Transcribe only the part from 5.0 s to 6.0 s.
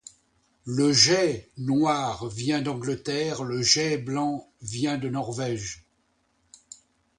Norvège.